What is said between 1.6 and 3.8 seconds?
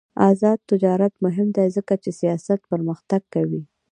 ځکه چې سیاحت پرمختګ کوي.